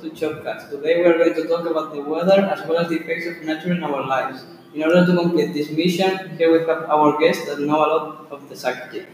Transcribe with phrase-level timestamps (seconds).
[0.00, 0.70] to Chopcast.
[0.70, 3.42] Today we are going to talk about the weather as well as the effects of
[3.42, 4.44] nature in our lives.
[4.72, 8.28] In order to complete this mission, here we have our guests that know a lot
[8.30, 9.10] of the subject.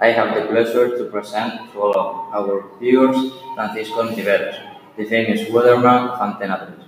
[0.00, 4.56] I have the pleasure to present to all of our viewers Francisco Ontiveros,
[4.96, 6.84] the famous weatherman of Antena 3.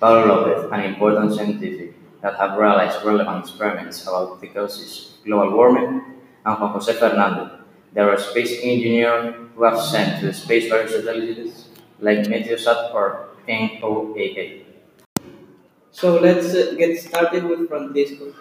[0.00, 5.56] Pablo Lopez, an important scientific that have realized relevant experiments about the causes of global
[5.56, 6.04] warming,
[6.44, 7.59] and Juan José Fernández,
[7.92, 14.62] the space engineers who have sent to the space various satellites like Meteosat or NOAA.
[15.90, 18.32] So let's uh, get started with Francisco.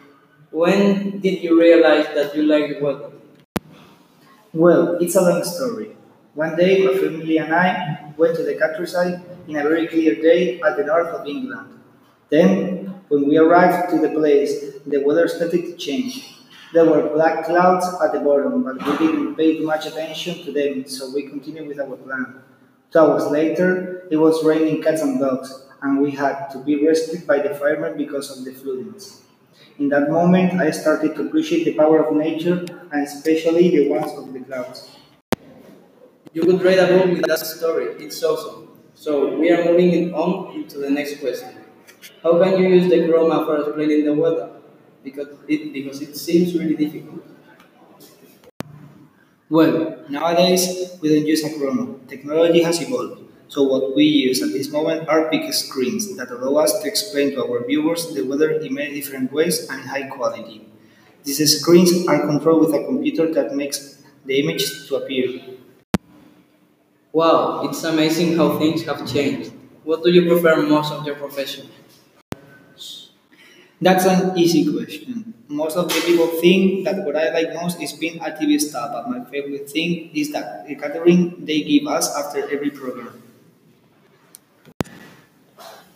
[0.51, 3.11] When did you realize that you like the weather?
[4.53, 5.95] Well, it's a long story.
[6.33, 10.61] One day, my family and I went to the countryside in a very clear day
[10.61, 11.79] at the north of England.
[12.29, 16.38] Then, when we arrived to the place, the weather started to change.
[16.71, 20.87] There were black clouds at the bottom, but we didn't pay much attention to them,
[20.87, 22.43] so we continued with our plan.
[22.91, 27.25] Two hours later, it was raining cats and dogs, and we had to be rescued
[27.25, 29.23] by the firemen because of the floodings.
[29.79, 34.11] In that moment, I started to appreciate the power of nature, and especially the ones
[34.13, 34.95] of the clouds.
[36.33, 37.95] You could write a book with that story.
[38.03, 38.77] It's awesome.
[38.93, 41.49] So we are moving on into the next question.
[42.21, 44.58] How can you use the chroma for explaining the weather?
[45.03, 47.23] Because it because it seems really difficult.
[49.49, 52.07] Well, nowadays we don't use a chroma.
[52.07, 53.23] Technology has evolved.
[53.47, 57.31] So what we use at this moment are big screens that allow us to explain
[57.31, 60.67] to our viewers the weather in many different ways and high quality.
[61.23, 65.41] These screens are controlled with a computer that makes the image to appear.
[67.11, 69.51] Wow, it's amazing how things have changed.
[69.83, 71.69] What do you prefer most of your profession?
[73.81, 75.33] That's an easy question.
[75.47, 78.89] Most of the people think that what I like most is being a TV star,
[78.91, 83.23] but my favorite thing is that the catering they give us after every program.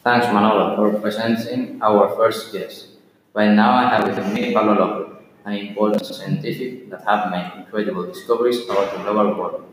[0.04, 2.88] Thanks Manolo for presenting our first guest.
[3.34, 8.06] Right now I have with me Pablo Lopez, an important scientific that have made incredible
[8.08, 9.64] discoveries about the global world.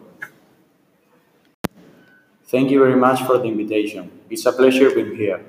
[2.47, 4.11] Thank you very much for the invitation.
[4.29, 5.41] It's a pleasure being here.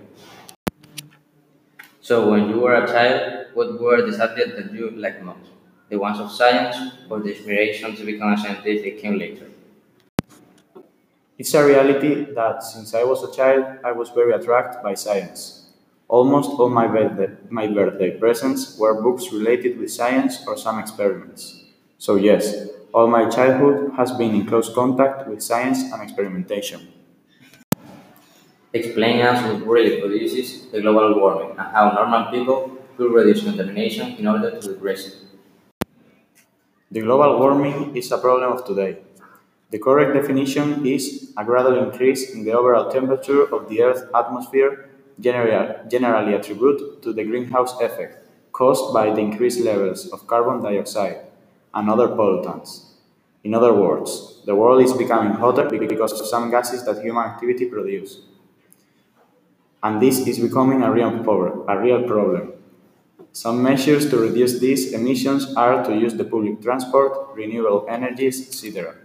[2.02, 5.52] So when you were a child, what were the subjects that you liked most?
[5.90, 6.76] The ones of science
[7.10, 9.48] or the inspiration to become a scientific came later?
[11.38, 15.70] It's a reality that since I was a child, I was very attracted by science.
[16.08, 21.66] Almost all my birthday, my birthday presents were books related with science or some experiments.
[22.00, 26.88] So yes, all my childhood has been in close contact with science and experimentation.
[28.74, 34.16] Explain us what really produces the global warming and how normal people could reduce contamination
[34.16, 35.16] in order to decrease it.
[36.90, 39.00] The global warming is a problem of today.
[39.72, 44.90] The correct definition is a gradual increase in the overall temperature of the Earth's atmosphere,
[45.20, 48.20] generally, generally attributed to the greenhouse effect
[48.54, 51.20] caused by the increased levels of carbon dioxide
[51.74, 52.92] and other pollutants.
[53.44, 57.66] In other words, the world is becoming hotter because of some gases that human activity
[57.66, 58.20] produce.
[59.84, 62.54] And this is becoming a real, problem, a real problem.
[63.34, 68.96] Some measures to reduce these emissions are to use the public transport, renewable energies, etc.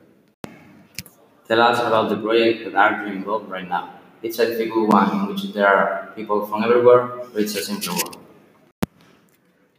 [1.49, 3.95] Tell us about the project that are you involved right now.
[4.23, 7.95] It's a difficult one in which there are people from everywhere, but it's a simple
[7.95, 8.25] one.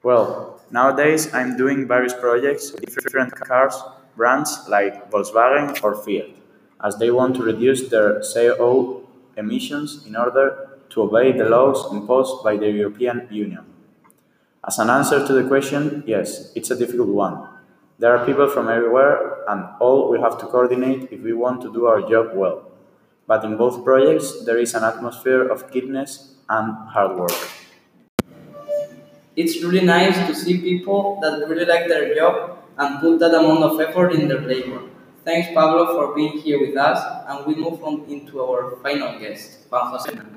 [0.02, 3.76] Well, nowadays I'm doing various projects with different cars
[4.16, 6.32] brands like Volkswagen or Fiat,
[6.84, 9.08] as they want to reduce their CO
[9.38, 13.66] emissions in order to obey the laws imposed by the European Union.
[14.68, 17.48] As an answer to the question, yes, it's a difficult one.
[18.00, 21.74] There are people from everywhere, and all we have to coordinate if we want to
[21.74, 22.70] do our job well.
[23.28, 27.36] But in both projects, there is an atmosphere of kindness and hard work.
[29.36, 33.64] It's really nice to see people that really like their job and put that amount
[33.64, 34.82] of effort in their labor.
[35.26, 39.68] Thanks, Pablo, for being here with us, and we move on into our final guest,
[39.70, 40.37] Juan Jose.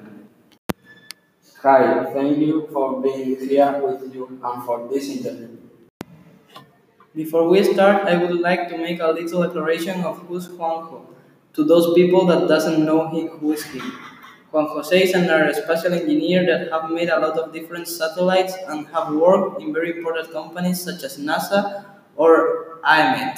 [1.62, 5.58] Hi, thank you for being here with you and for this interview.
[7.14, 11.04] Before we start, I would like to make a little declaration of who's Juanjo
[11.52, 13.82] to those people that doesn't know him, who is he.
[14.50, 18.86] Juan Jose is an aerospatial engineer that have made a lot of different satellites and
[18.88, 21.84] have worked in very important companies such as NASA
[22.16, 23.36] or IMET.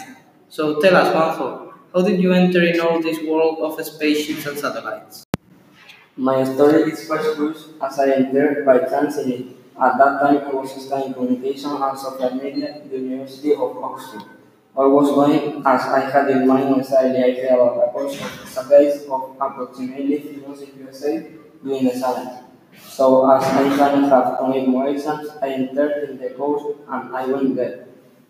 [0.48, 4.56] So tell us, Juanjo, how did you enter in all this world of spaceships and
[4.56, 5.24] satellites?
[6.16, 9.56] My story is first used as I entered by chance in.
[9.80, 14.20] At that time, I was studying communication and social media at the University of Oxford.
[14.76, 18.68] I was going as I had in mind when I heard about a course of
[18.68, 21.30] days of approximately philosophy USA
[21.64, 22.44] during the summer.
[22.78, 27.24] So as I hadn't had only more exams, I entered in the course and I
[27.24, 27.86] went there.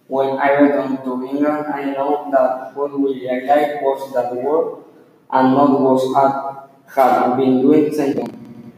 [0.07, 4.87] When I returned to England, I know that what we I liked was that work
[5.33, 6.62] and not was I
[6.95, 8.73] had been doing since then.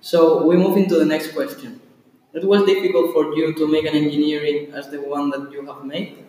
[0.00, 1.80] So we move into the next question.
[2.32, 5.84] It was difficult for you to make an engineering as the one that you have
[5.84, 6.24] made?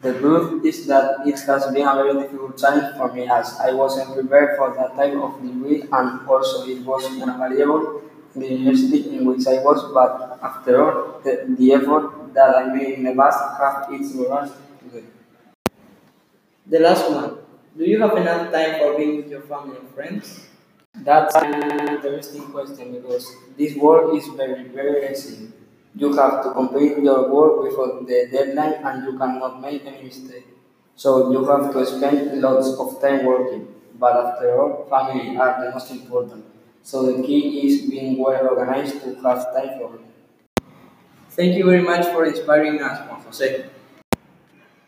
[0.00, 3.72] The truth is that it has been a very difficult challenge for me as I
[3.72, 8.02] wasn't prepared for that type of degree and also it was unavailable
[8.34, 12.72] in the university in which I was, but after all, the, the effort that I
[12.72, 15.06] made in the past have its rewards today.
[16.66, 17.47] The last one.
[17.78, 20.46] Do you have enough time for being with your family and friends?
[20.96, 21.54] That's an
[21.88, 25.52] interesting question because this work is very, very easy.
[25.94, 30.46] You have to complete your work before the deadline and you cannot make any mistake.
[30.96, 33.68] So you have to spend lots of time working.
[33.98, 36.44] But after all, family are the most important.
[36.82, 40.64] So the key is being well organized to have time for it.
[41.30, 43.70] Thank you very much for inspiring us, Juan Jose.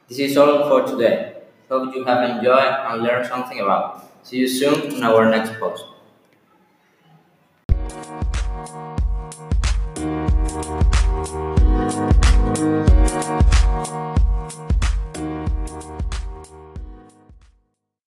[0.08, 1.39] This is all for today.
[1.70, 4.04] Hope you have enjoyed and learned something about.
[4.22, 5.86] See you soon in our next post.